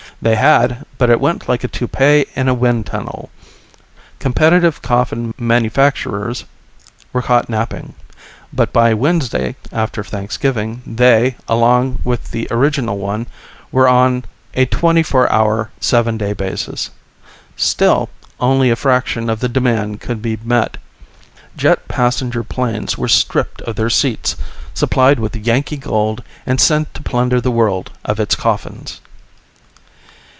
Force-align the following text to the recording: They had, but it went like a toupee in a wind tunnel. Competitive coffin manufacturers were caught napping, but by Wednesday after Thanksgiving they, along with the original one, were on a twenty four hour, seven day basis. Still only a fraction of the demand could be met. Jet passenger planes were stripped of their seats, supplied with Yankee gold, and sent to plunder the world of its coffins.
They 0.23 0.35
had, 0.35 0.85
but 0.99 1.09
it 1.09 1.19
went 1.19 1.49
like 1.49 1.63
a 1.63 1.67
toupee 1.67 2.27
in 2.35 2.47
a 2.47 2.53
wind 2.53 2.85
tunnel. 2.85 3.31
Competitive 4.19 4.79
coffin 4.83 5.33
manufacturers 5.35 6.45
were 7.11 7.23
caught 7.23 7.49
napping, 7.49 7.95
but 8.53 8.71
by 8.71 8.93
Wednesday 8.93 9.55
after 9.71 10.03
Thanksgiving 10.03 10.83
they, 10.85 11.37
along 11.47 12.01
with 12.03 12.29
the 12.29 12.47
original 12.51 12.99
one, 12.99 13.25
were 13.71 13.87
on 13.89 14.23
a 14.53 14.65
twenty 14.67 15.01
four 15.01 15.27
hour, 15.31 15.71
seven 15.79 16.19
day 16.19 16.33
basis. 16.33 16.91
Still 17.57 18.07
only 18.39 18.69
a 18.69 18.75
fraction 18.75 19.27
of 19.27 19.39
the 19.39 19.49
demand 19.49 20.01
could 20.01 20.21
be 20.21 20.37
met. 20.43 20.77
Jet 21.57 21.87
passenger 21.87 22.43
planes 22.43 22.95
were 22.95 23.07
stripped 23.07 23.59
of 23.63 23.75
their 23.75 23.89
seats, 23.89 24.35
supplied 24.75 25.17
with 25.19 25.35
Yankee 25.35 25.77
gold, 25.77 26.21
and 26.45 26.61
sent 26.61 26.93
to 26.93 27.01
plunder 27.01 27.41
the 27.41 27.49
world 27.49 27.89
of 28.05 28.19
its 28.19 28.35
coffins. 28.35 29.01